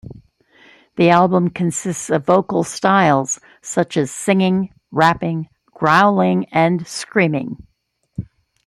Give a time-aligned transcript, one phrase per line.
[0.95, 7.67] The album consists of vocal styles such as singing, rapping, growling and screaming.